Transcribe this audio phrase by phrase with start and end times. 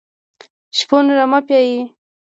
[0.77, 1.79] شپون رمه پيایي.